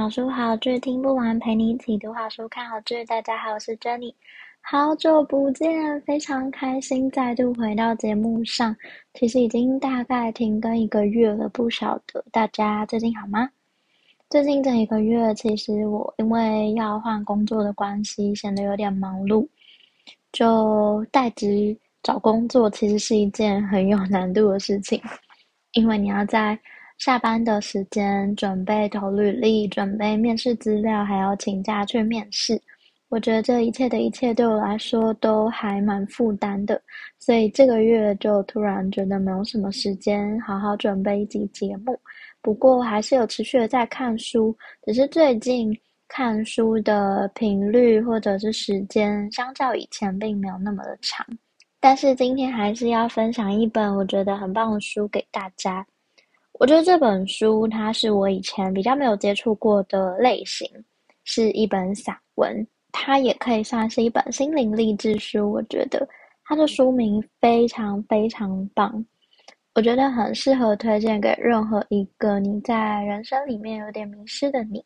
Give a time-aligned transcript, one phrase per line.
[0.00, 3.04] 好书好剧听不完，陪你一起读好书、看好剧。
[3.04, 4.14] 大家好，我是 Jenny，
[4.62, 8.74] 好久不见，非常开心再度回到节目上。
[9.12, 13.46] 其实已经大概停更一个月了，不晓得大家最近好吗？
[14.30, 19.46] 最近这一个月，其实我因为要换工作的关系，显得有点忙碌。
[20.32, 24.98] 就代职找工作，其实是一件很有难度的事情，
[25.72, 26.58] 因为你要在
[27.00, 32.60] 下班的时间准备投履历，准备面试资料，还要请假去面试。
[33.08, 36.78] 我觉得这一切的一切对我来说都还蛮负担的，
[37.18, 41.98] 所以这个月就突然觉得没有什么时间好好准备一集节目。
[42.42, 44.54] 不过还是有持续的在看书，
[44.84, 45.74] 只是最近
[46.06, 51.26] 看书的频率或者是时间相较以前并没有那么的长。
[51.80, 55.84] 但是今天还是要分享一本我觉得很棒的书给大家。
[56.60, 60.68] 我觉得这本书它是我以前比较没有接触过的类型，
[61.24, 65.50] 是一本散文，它也可以算是一本心灵励志书。
[65.50, 66.06] 我觉得
[66.44, 69.02] 它的书名非常非常棒，
[69.74, 74.84] 我觉得很适合推荐给任何一个你在人生里面有点迷失的你。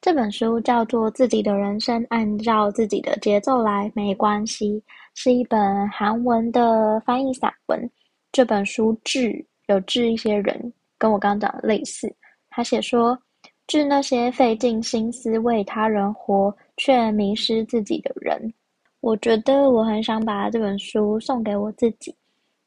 [0.00, 4.72] 这本书叫做《自己的人生按照自己的节奏来没关系》，
[5.14, 7.88] 是一本韩文的翻译散文。
[8.32, 10.72] 这本书致有致一些人。
[11.00, 12.14] 跟我刚刚讲的类似，
[12.50, 13.18] 他写说，
[13.66, 18.52] 致那些费尽心思为他人活却迷失自己的人。
[19.00, 22.14] 我觉得我很想把这本书送给我自己，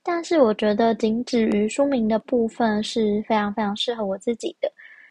[0.01, 4.67] 但是我觉得仅止于书名的部分是非常非常适合我自己的。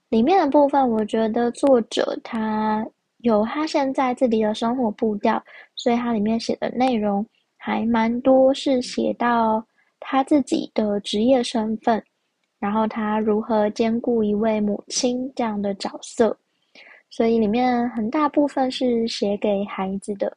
[0.08, 2.84] 里面的部分，我觉得作者他
[3.18, 5.40] 有他现在自己的生活步调，
[5.76, 7.24] 所以他里面写的内容
[7.56, 9.64] 还蛮多，是写到
[10.00, 12.02] 他自己的职业身份。
[12.62, 16.36] 然后他如何兼顾一位母亲这样的角色，
[17.10, 20.32] 所以里面很大部分是写给孩子的，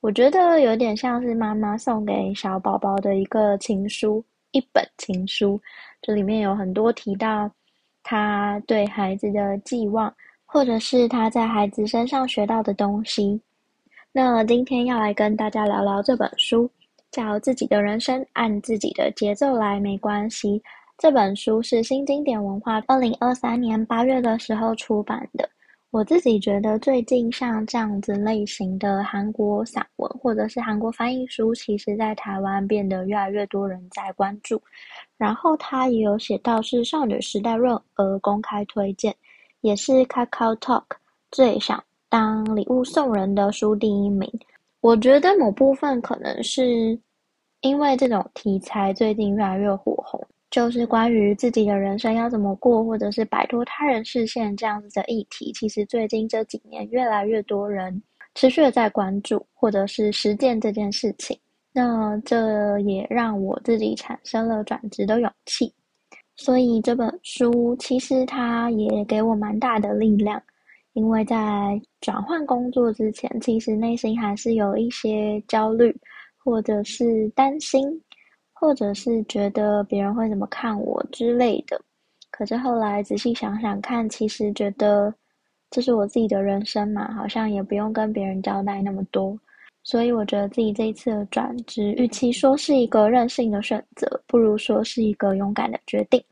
[0.00, 5.60] 我觉得有点像是妈妈送给小宝宝的一个情书，一本情书。
[6.00, 7.50] 这里面有很多提到
[8.04, 10.14] 他对孩子的寄望，
[10.46, 13.40] 或者是他在孩子身上学到的东西。
[14.12, 16.70] 那今天要来跟大家聊聊这本书，
[17.10, 20.60] 叫《自己的人生按自己的节奏来没关系》。
[20.96, 25.48] 这本书是新经典文化二零二三年八月的时候出版的。
[25.90, 34.60] 我自己觉得，最近像这样子类型的韩国散文或者是韩国翻译书，其实在台湾变得越来越多人在关注。
[35.16, 39.14] 然后他也有写到是少女时代润儿公开推荐，
[39.60, 40.84] 也是 KakaoTalk
[41.30, 44.28] 最想当礼物送人的书第一名。
[44.80, 46.98] 我觉得某部分可能是
[47.60, 50.24] 因为这种题材最近越来越火红。
[50.54, 58.00] 就是关于自己的人生要怎么过，或者是摆脱他人视线这样子的议题，其实最近这几年越来越多人
[58.36, 61.36] 持续的在关注，或者是实践这件事情。
[61.72, 65.74] 那这也让我自己产生了转职的勇气。
[66.36, 70.40] 所以这本书其实它也给我蛮大的力量，
[70.92, 75.92] 因为在转换工作之前，其实内心还是有一些焦虑，
[76.38, 78.00] 或者是担心。
[78.54, 81.78] 或者是觉得别人会怎么看我之类的，
[82.30, 85.12] 可是后来仔细想想看，其实觉得
[85.70, 89.38] 这是我自己的人生嘛，好像也不用跟别人交代那么多。
[89.82, 96.22] 所以我觉得自己这一次的转职，与其说是一个任性的选择，不如说是一个勇敢的决定。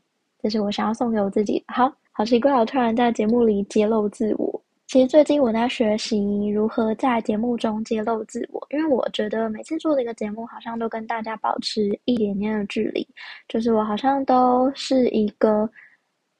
[0.41, 1.63] 这是我想要送给我自己。
[1.67, 4.62] 好，好奇怪，我突然在节目里揭露自我。
[4.93, 13.03] 其实最近我在学习如何在节目中揭露自我，因为我觉得每次做的一个节目，好像都跟大家保持一点点的距离，
[13.47, 15.67] 就是我好像都是一个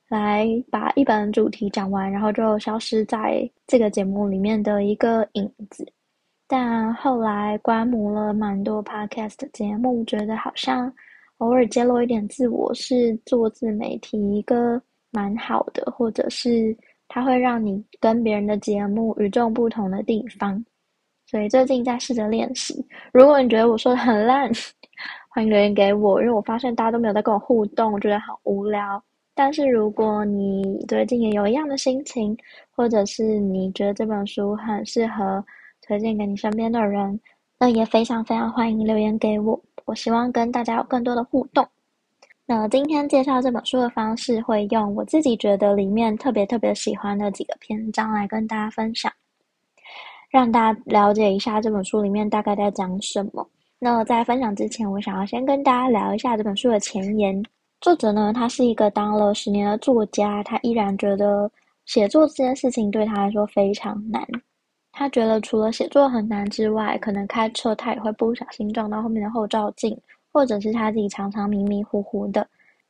[0.07, 5.83] 来把一本主题讲完，然后就消失在这个节目里面的一个影子。
[6.47, 10.93] 但后来观摩了蛮多 podcast 的节目，觉得好像
[11.39, 14.79] 偶尔揭露一点自我，是做自媒体一个
[15.09, 16.77] 蛮好的，或者是。
[17.13, 20.65] 它会让你跟别人的节目与众不同的地方，
[21.27, 22.83] 所以最近在试着练习。
[23.11, 24.51] 如果你觉得我说的很烂，
[25.29, 28.99] 欢迎留言给我，因为我发现大家都没有在跟我互动，我觉得好无聊。
[29.35, 32.35] 但是如果你最近也有一样的心情，
[32.71, 35.45] 或者是你觉得这本书很适合
[35.83, 37.19] 推荐给你身边的人，
[37.59, 39.61] 那也非常非常欢迎留言给我。
[39.85, 41.63] 我希望跟大家有更多的互动。
[42.55, 49.11] 那今天介绍这本书的方式，会用我自己觉得里面特别特别喜欢的几个篇章来跟大家分享，
[50.29, 53.49] 让大家了解一下这本书里面大概在讲什么。
[53.79, 57.43] 那在分享之前，我想要先跟大家聊一下这本书的前言。
[57.81, 61.49] 作者呢，他是一个当了十年的作家，他依然觉得
[61.87, 64.23] 写作这件事情对他来说非常难。
[64.91, 69.99] 他觉得除了写作很难之外，可能开车他也会不小心撞到后面的后照镜，
[70.33, 72.45] 或者是他自己常常迷迷糊糊的。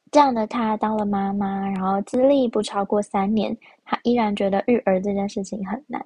[0.09, 6.01] 这样的他当了妈妈，然后资历不超过三年，他依然觉得育儿这件事情很难。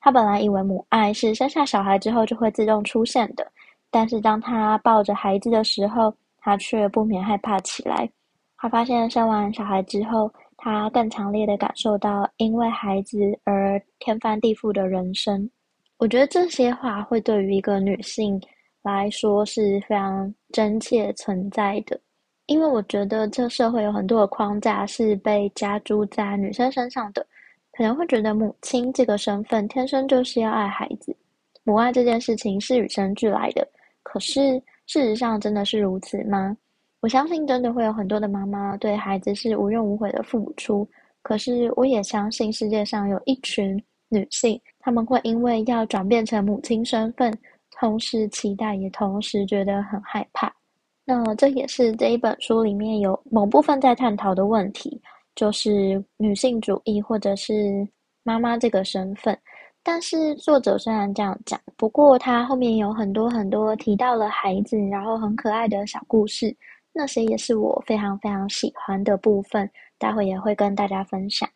[0.00, 3.46] 他本来以为母爱是生下小孩之后就会自动出现的，
[3.90, 8.08] 但是当他抱着孩子的时候，他却不免害怕起来。
[8.56, 15.48] 他发现生完小孩之后，他更强烈的感受到因为孩子而天翻地覆的人生。
[15.98, 18.40] 我觉得这些话会对于一个女性
[18.94, 21.98] 来说是非常真切存在的，
[22.46, 27.26] 因为我觉得这社会有很多的框架是被加诸在女生身上的，
[27.72, 31.14] 可能会觉得母亲这个身份天生就是要爱孩子，
[31.64, 33.66] 母爱这件事情是与生俱来的。
[34.02, 34.40] 可是，
[34.86, 36.56] 事实上真的是如此吗？
[37.00, 40.88] 我相信真的会有很多的妈妈对孩子是无怨无悔的付出。
[41.22, 43.76] 可是，我也相信世界上有一群
[44.08, 47.36] 女性，她们会因为要转变成母亲身份，
[47.78, 50.52] 同时期待，也同时觉得很害怕。
[51.04, 55.00] 那这也是这一本书里面有某部分在探讨的问题，
[55.34, 57.86] 就是女性主义或者是
[58.22, 59.38] 妈妈这个身份。
[59.82, 66.52] 但是作者虽然这样讲，不过他后面有很多很多提到了孩子，然后很可爱的小故事，
[66.92, 71.48] 那些也是我非常非常喜欢的部分，待会也会跟大家分享。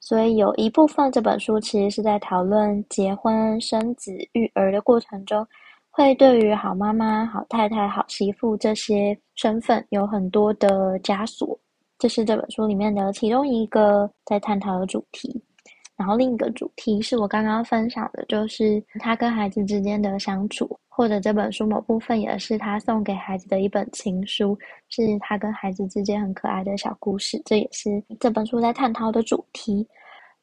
[0.00, 5.46] 所以有一部分这本书其实是在讨论结婚、生子、育儿的过程中，
[5.96, 11.56] 会对于好妈妈、好太太、好媳妇这些身份有很多的枷锁，
[12.00, 15.40] 这是这本书里面的其中一个在探讨的主题。
[15.96, 24.58] 然后另一个主题是我刚刚分享的，就是他跟孩子之间的相处，或者这本书某部分也是他送给孩子的一本情书，
[24.88, 29.86] 是他跟孩子之间很可爱的小故事，这也是这本书在探讨的主题。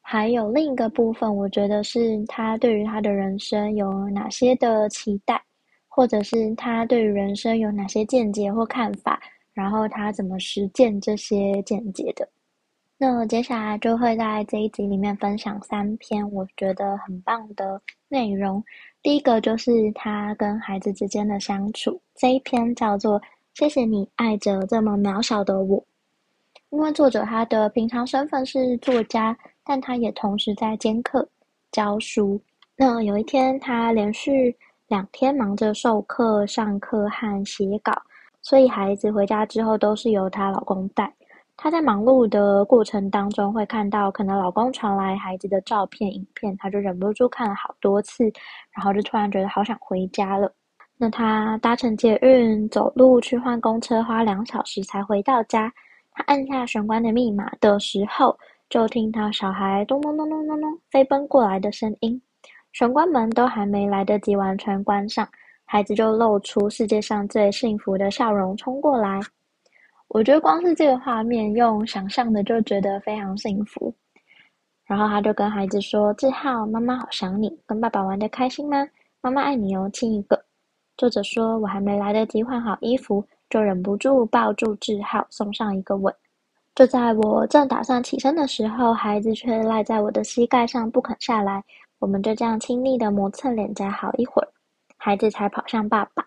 [0.04, 5.40] 还有另一个部分，我觉得是他对于他的人生有哪些的期待，
[5.88, 9.18] 或者是他对于人生有哪些见解或看法，
[9.54, 12.28] 然后他怎么实践这些见解的。
[12.98, 18.62] 那接下来就会在这一集里面分享三篇我觉得很棒的内容。
[19.02, 23.20] 第一个就是他跟孩子之间的相处，这一篇叫做
[23.54, 25.80] 《谢谢你爱着这么渺小的我》。
[26.70, 31.28] 因为作者他的平常身份是作家，但他也同时在兼课
[31.70, 32.40] 教书。
[32.76, 34.56] 那有一天，他连续
[34.88, 37.92] 两天忙着授课、上课和写稿，
[38.40, 41.12] 所以孩子回家之后都是由她老公带。
[41.56, 48.24] 她在忙碌的过程当中，会看到可能老公传来孩子的照片、影片，她就忍不住看了好多次，
[48.72, 50.52] 然后就突然觉得好想回家了。
[50.96, 55.72] 那她搭乘捷运、走路去换公车，花两小时才回到家。
[56.12, 58.36] 她按下玄关的密码的时候，
[58.72, 62.18] 就听到小孩咚咚咚咚咚咚飞奔过来的声音。
[62.72, 65.28] 玄关门都还没来得及完全关上，
[65.66, 69.20] 孩子就露出世界上最幸福的笑容冲过来。
[70.08, 73.94] 我觉得光是这个画面，用想象的就觉得非常幸福。
[74.86, 78.88] 然后他就跟孩子说：“志浩，妈妈好想你，跟爸爸玩得开心吗？
[79.20, 80.42] 妈妈爱你哦，亲一个。”
[80.96, 86.14] 作者说：“我还没来得及换好衣服，就忍不住抱住志浩，送上一个吻。
[86.74, 91.62] 就在我正打算起身的时候，孩子却赖在我的膝盖上不肯下来。
[91.98, 94.48] 我们就这样亲密的磨蹭脸颊好一会儿，
[94.96, 96.24] 孩子才跑向爸爸。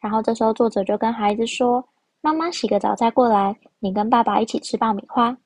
[0.00, 1.82] 然后这时候作者就跟孩子说。”
[2.22, 5.36] 妈妈洗个澡再过来，你跟爸爸一起吃爆米花。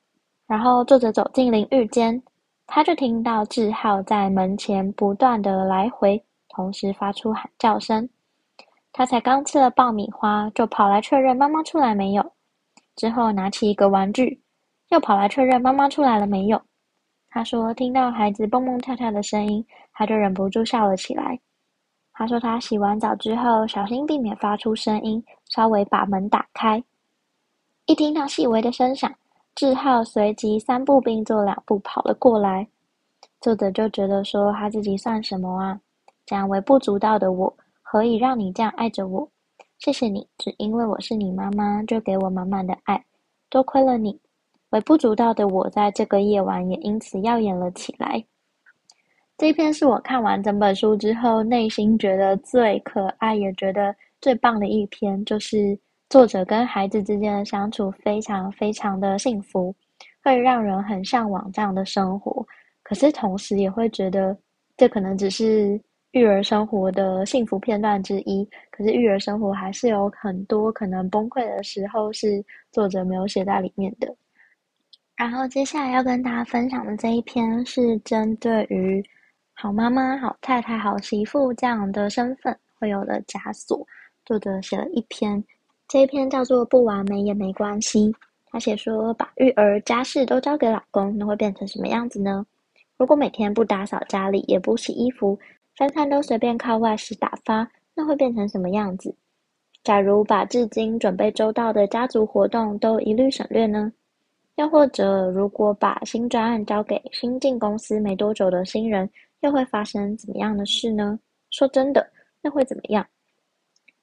[0.47, 2.19] 然后作者走进淋浴间，
[2.65, 8.09] 他就听到志浩在门前不断的来回，同时发出喊叫声。
[8.91, 12.31] 他才刚吃了爆米花，就跑来确认妈妈出来没有。
[12.95, 14.41] 之后拿起一个玩具，
[14.89, 16.61] 又跑来确认妈妈出来了没有。
[17.29, 21.39] 他说听到孩子蹦蹦跳跳的声音，他就忍不住笑了起来。
[22.13, 26.83] 他说：“他洗完澡之后，小心避免发出声音，稍微把门打开。
[27.85, 29.11] 一听到细微的声响，
[29.55, 32.67] 志浩随即三步并作两步跑了过来。
[33.39, 35.79] 作者就觉得说，他自己算什么啊？
[36.25, 39.27] 这样微不足道的我，何以让你这样爱着我？
[39.81, 43.03] 谢谢你，只因为我是你妈妈，就给我满满的爱。
[43.49, 44.15] 多亏了你，
[44.69, 48.23] 微不足道的我在这个夜晚也因此耀眼了起来。
[49.39, 55.75] 这篇是我看完整本书之后，内心觉得最可爱，也觉得最棒的一篇，就是
[56.11, 59.75] 作者跟孩子之间的相处非常非常的幸福，
[60.23, 62.45] 会让人很向往这样的生活。
[62.83, 64.37] 可是同时也会觉得，
[64.77, 68.47] 这可能只是育儿生活的幸福片段之一。
[68.69, 74.13] 可是育儿生活还是有很多可能崩溃的时候，是作者没有写在里面的。
[75.15, 79.03] 然后接下来要跟大家分享的这一篇是针对于
[79.53, 83.85] 好妈妈、好太太、好媳妇这样的身份会有的枷锁，
[84.25, 85.43] 作者写了一篇，
[85.87, 88.09] 这一篇叫做《不完美也没关系》。
[88.47, 92.43] 他写说，把育儿家事都交给老公，那会变成什么样子呢？
[92.97, 95.37] 如果每天不打扫家里，也不洗衣服，
[95.77, 99.13] 三餐都随便靠外食打发，那会变成什么样子？
[99.83, 103.91] 假如把至今准备周到的家族活动都一律省略呢？
[104.55, 109.09] 又或者，如果把新专案交给新进公司没多久的新人，
[109.39, 111.17] 又会发生怎么样的事呢？
[111.49, 112.05] 说真的，
[112.41, 113.03] 那会怎么样？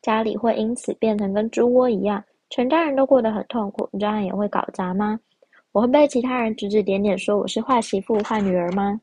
[0.02, 5.20] 家里会因此变成跟猪窝一样，全家人都过得很痛苦，专案也会搞砸吗？
[5.72, 9.00] 我会被其他人指指点点说我是坏媳妇、坏女儿吗？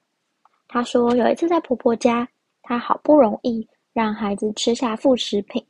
[0.68, 2.28] 她说有一次在婆婆家，
[2.66, 5.64] 她好不容易让孩子吃下副食品，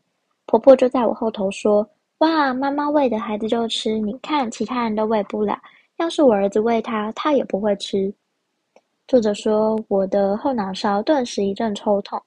[0.46, 1.88] 婆婆就在我后头说。
[2.20, 5.60] 哇，妈妈喂的孩子就吃，你看其他人都喂不了。
[5.98, 8.12] 要是我儿子喂他，他也不会吃。
[9.06, 12.20] 作者说，我的后脑勺顿时一阵抽痛。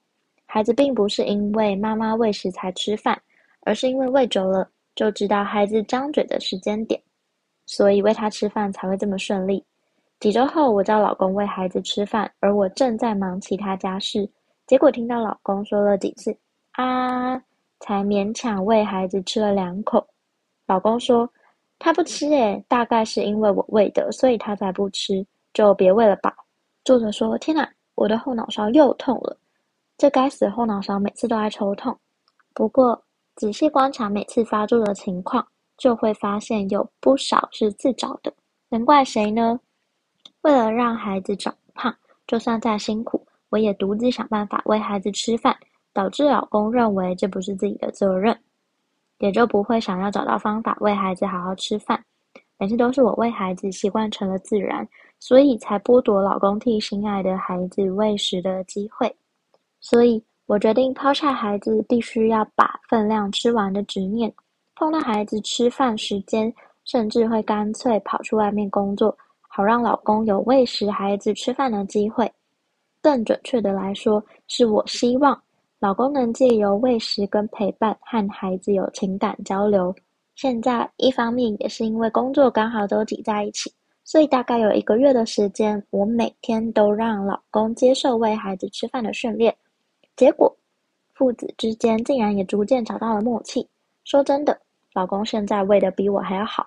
[0.44, 3.18] 孩子并不是因为妈妈喂食才吃饭，
[3.62, 7.00] 而是因为喂久了就知道孩子张嘴的时间点，
[7.64, 9.64] 所以喂他吃饭才会这么顺利。
[10.20, 14.28] 几周后，我叫老公喂孩子吃饭，而我正在忙其他家事，
[14.68, 16.38] 结果听到老公说了几次
[16.72, 17.42] 啊。
[17.80, 20.04] 才勉强喂孩子吃了两口，
[20.66, 21.30] 老公说
[21.78, 26.34] 他不吃诶，大概是因为我喂的，所以他才不吃，就别喂了吧。
[26.84, 29.38] 作者说：天哪，我的后脑勺又痛了，
[29.96, 31.96] 这该死的后脑勺每次都爱抽痛。
[32.52, 33.00] 不过
[33.36, 35.46] 仔细观察每次发作的情况，
[35.76, 38.34] 就会发现有不少是自找的，
[38.70, 39.60] 能怪谁呢？
[40.40, 41.94] 为了让孩子长胖，
[42.26, 45.56] 就算再辛苦，我也独自想办法喂孩子吃饭。
[45.94, 48.38] 导致老公认为这不是自己的责任，
[49.18, 52.00] 也就不会想要找到方法喂孩子好好吃饭。
[52.56, 54.86] 每次都是我喂孩子，习惯成了自然，
[55.18, 59.12] 所以才剥夺老公替心爱的孩子喂食的机会。
[59.80, 64.32] 所以我决定抛下孩子必须要把分量吃完的执念，
[64.76, 66.52] 碰到孩子吃饭时间，
[66.84, 69.16] 甚至会干脆跑去外面工作，
[69.48, 72.30] 好让老公有喂食孩子吃饭的机会。
[73.08, 75.42] 更准确的来说，是我希望。
[75.78, 79.94] 老公能借由喂食跟陪伴和孩子有情感交流。
[80.34, 83.72] 现在一方面也是因为工作刚好都挤在一起，
[84.04, 89.56] 所以大概有一个月的时间，我每天都让老公接受喂孩子吃饭的训练。
[90.14, 90.54] 结果
[91.14, 93.66] 父子之间竟然也逐渐找到了默契。
[94.04, 94.60] 说真的，
[94.92, 96.66] 老公现在喂的比我还要好。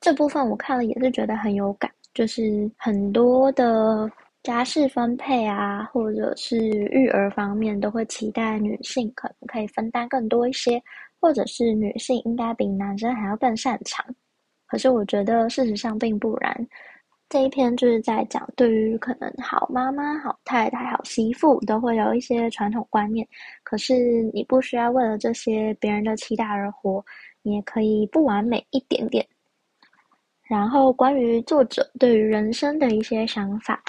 [0.00, 4.10] 这部分我看了也是觉得很有感，就是很多的。
[4.46, 10.80] 家事分配啊，或者是育儿方面，都会期待女性可能可以分担更多一些，
[11.18, 14.06] 或者是女性应该比男生还要更擅长。
[14.68, 16.68] 可是我觉得事实上并不然。
[17.28, 23.26] 这一篇就是在讲，对于可能好妈妈、好太太、好媳妇，都会有一些传统观念。
[23.64, 27.04] 可是你不需要为了这些别人的期待而活，
[27.42, 29.26] 你也可以不完美一点点。
[30.44, 33.82] 然后关于作者对于人生的一些想法。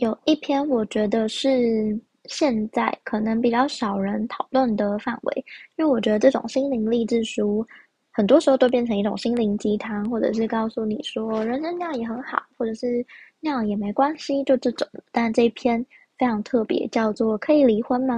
[0.00, 5.44] 有一篇我觉得是现在可能比较少人讨论的范围，
[5.76, 7.66] 因为我觉得这种心灵励志书，
[8.10, 13.04] 很多时候都变成一种心灵鸡汤，或者是告诉你说人生那样也很好，或者是
[13.40, 14.88] 那样也没关系，就这种。
[15.12, 15.84] 但这一篇
[16.16, 18.14] 非常特别，叫做《可以离婚吗》？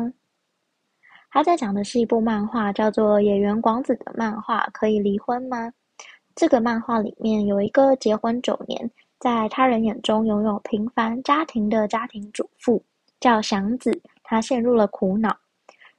[1.33, 5.67] 他在讲的是一部漫画，叫做野原广子的漫画《可以离婚吗》？
[6.37, 8.89] 这个漫画里面有一个结婚九年。
[9.23, 12.83] 在他人眼中拥有平凡家庭的家庭主妇
[13.21, 15.33] 叫祥子，她陷入了苦恼。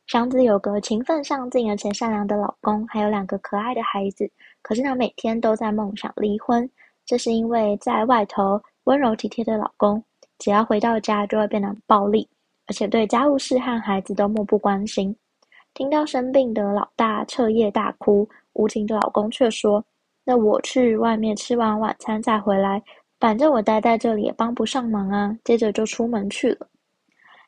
[0.08, 4.30] 祥子有个勤奋上进而且善良的老公，还有两个可爱的孩子。
[4.62, 6.70] 可是她每天都在梦想离婚，
[7.06, 10.04] 这是因为在外头温柔体贴的老公，
[10.38, 12.28] 只要回到家就会变得暴力，
[12.68, 15.16] 而且对家务事和孩子都漠不关心。
[15.74, 19.82] 听到生病的老大彻夜大哭，无情的老公却说
[20.26, 22.84] ：“那我去外面吃完晚餐再回来。”
[23.24, 26.68] 反正我待在这里也帮不上忙啊，接着就出门去了。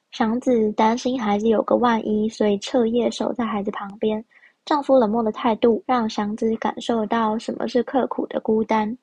[0.10, 4.24] 祥子担心孩子有个万一，所以彻夜守在孩子旁边。
[4.64, 8.98] 丈夫冷漠的态度让祥子感受到什么是刻苦的孤单。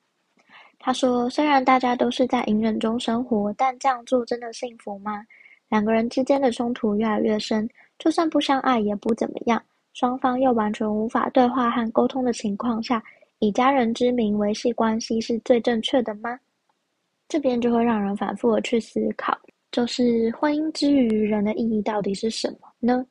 [0.79, 5.23] 他说：“虽然大家都是在隐忍中生活，但这样做真的幸福吗？
[5.69, 9.61] 两个人之间的冲突越来越深，就算不相爱也不怎么样。
[9.93, 12.99] 双方又完全无法对话和沟通的情况下，
[13.37, 16.35] 以家人之名维系关系是最正确的吗？”
[17.33, 19.35] 这边就会让人反复的去思考，
[19.71, 23.03] 就是婚姻之于人的意义到底是什么呢？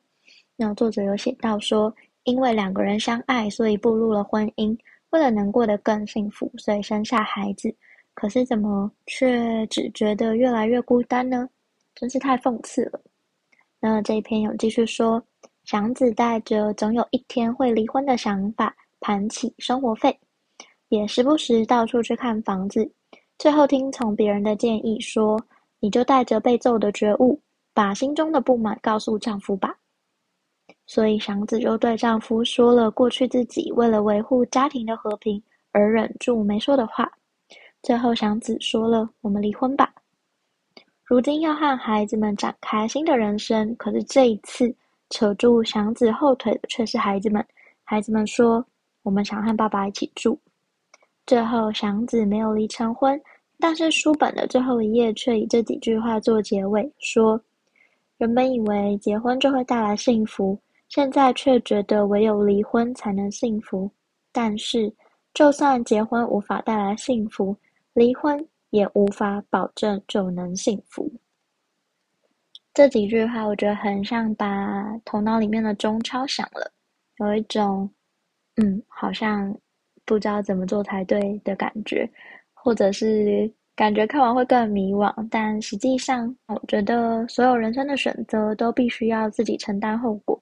[0.55, 4.73] 那作者有写到说，因为两个人相爱，所以步入了婚姻。
[5.09, 7.75] 为了能过得更幸福，所以生下孩子。
[8.13, 11.49] 可是怎么却只觉得越来越孤单呢？
[11.93, 13.01] 真是太讽刺了。
[13.81, 15.21] 那这一篇有继续说，
[15.65, 20.17] 祥子带着总有一天会离婚的想法，盘起生活费，
[20.87, 22.89] 也时不时到处去看房子。
[23.37, 25.39] 最后听从别人的建议说，
[25.79, 27.39] 你就带着被揍的觉悟，
[27.73, 29.75] 把心中的不满告诉丈夫吧。
[30.85, 37.09] 所以祥子就对丈夫说了过去自己为了维护家庭的和平而忍住没说的话。
[37.81, 39.93] 最后祥子说了：“我们离婚吧。”
[41.03, 44.73] 如今要和孩子们展开新的人生，可是这一次
[45.09, 47.45] 扯住祥子后腿的却是孩子们。
[47.83, 48.65] 孩子们说
[49.03, 50.39] ：“我们想和爸爸一起住。”
[51.25, 53.19] 最后祥子没有离成婚，
[53.59, 57.39] 但是书本的最后一页却以这几句话做结尾，说
[58.17, 63.89] ：“人本以为结婚就会带来幸福。”现在却觉得唯有离婚才能幸福，
[64.31, 64.93] 但是
[65.33, 67.57] 就算结婚无法带来幸福，
[67.93, 71.11] 离婚也无法保证就能幸福。
[72.75, 76.71] 这几句话我觉得很像把头脑里面的钟敲响了，
[77.17, 77.89] 有一种
[78.57, 79.55] 嗯，好像
[80.05, 82.09] 不知道怎么做才对的感觉，
[82.53, 85.13] 或者是感觉看完会更迷惘。
[85.29, 90.41] 但实际上，我觉得所有人生的选择都必须要自己承担后果。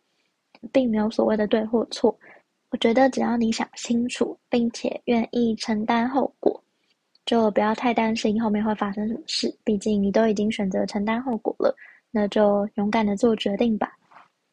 [0.71, 2.15] 并没有所谓的对或错，
[2.69, 6.63] 我觉得只要你想清楚，并且愿意承担后果，
[7.25, 9.51] 就不要太担心后面会发生什么事。
[9.63, 11.75] 毕竟你都已经选择承担后果了，
[12.11, 13.91] 那就勇敢的做决定吧。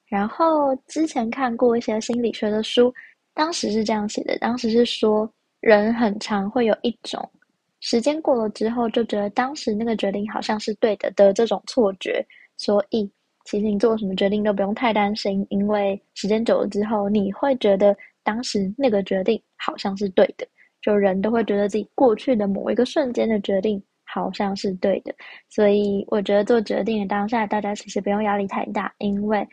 [0.06, 2.90] 然后之前看过一些心理学的书，
[3.38, 7.30] 当时是这样写的，当时是说人很常会有一种
[7.78, 13.08] 时间过了之后就觉得当时那个决定好像是对的的这种错觉，所以。
[13.44, 20.46] 其实你做什么决定都不用太担心，因为时间久了之后，你会觉得当时那个决定好像是对的。
[20.82, 25.14] 就人都会觉得自己过去的某一个瞬间的决定好像是对的，
[25.48, 29.48] 所以我觉得做决定的当下，大家其实不用压力太大，因为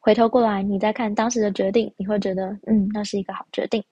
[0.00, 3.84] 回头过来你再看当时的决定，你会觉得嗯，那是一个好决定。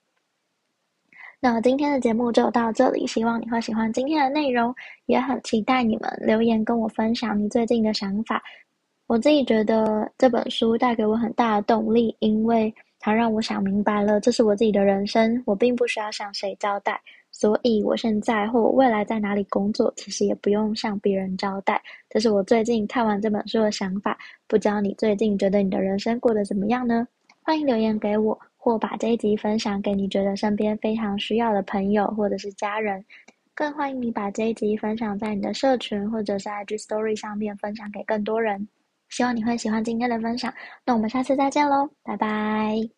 [1.40, 4.74] 那今天的节目就到这里，希望你会喜欢今天的内容，
[5.06, 8.42] 也很期待你们留言跟我分享你最近的想法。
[9.06, 17.00] 我自己觉得这本书带给我很大的动力，因为它让我想明白了，这是我自己的人生，我并不需要向谁交代，
[17.38, 21.80] 所以我现在或我未来在哪里工作，其实也不用向别人交代。
[22.10, 24.18] 这是我最近看完这本书的想法。
[24.48, 27.06] 不知道你最近觉得你的人生过得怎么样呢？
[27.44, 33.04] 欢迎留言给我，或把这一集分享给你觉得身边非常需要的朋友或者是家人。
[33.54, 38.66] 更欢迎你把这一集分享在你的社群或者是 IG Story 上面，分享给更多人。
[39.10, 40.52] 希望你会喜欢今天的分享，
[40.84, 42.97] 那我们下次再见喽，拜拜！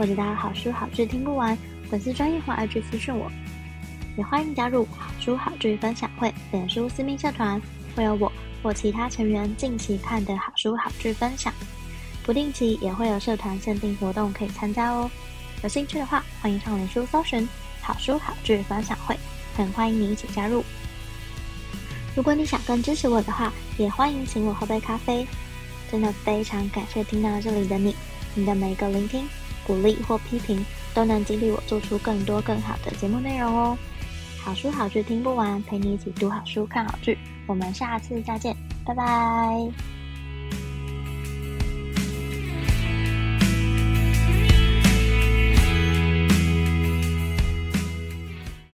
[0.00, 1.54] 或者大家好书好剧听不完
[1.90, 3.30] 粉丝专业或 IG 私讯我，
[4.16, 7.60] 也欢迎加入好书好剧分享会脸书私密社团，
[7.94, 8.32] 会有我
[8.62, 11.52] 或其他成员近期看的好书好剧分享。
[12.22, 15.10] 不定期也会有社团限定活动可以参加哦，
[15.62, 17.46] 有兴趣的话，欢迎上脸书搜寻
[17.82, 19.14] “好书好剧分享会”，
[19.54, 20.64] 很欢迎你一起加入。
[22.16, 25.26] 如果你想更支持我的话，也欢迎请我喝杯咖啡。
[25.92, 27.94] 真的非常感谢听到这里的你，
[28.34, 29.28] 你的每一个聆听、
[29.66, 33.76] 鼓励或批评，都能激励我做出更多更好的节目内容哦。
[34.42, 37.18] 好书好剧听不完，陪你一起读好书、看好剧。
[37.46, 39.99] 我们下次再见，拜拜。